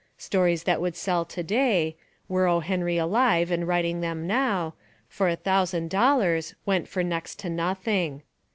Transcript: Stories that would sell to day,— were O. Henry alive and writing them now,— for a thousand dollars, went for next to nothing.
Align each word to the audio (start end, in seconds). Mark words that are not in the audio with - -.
Stories 0.17 0.63
that 0.63 0.81
would 0.81 0.95
sell 0.95 1.23
to 1.25 1.43
day,— 1.43 1.95
were 2.27 2.47
O. 2.47 2.59
Henry 2.61 2.97
alive 2.97 3.51
and 3.51 3.67
writing 3.67 4.01
them 4.01 4.25
now,— 4.25 4.73
for 5.07 5.29
a 5.29 5.35
thousand 5.35 5.91
dollars, 5.91 6.55
went 6.65 6.87
for 6.87 7.03
next 7.03 7.37
to 7.37 7.51
nothing. 7.51 8.23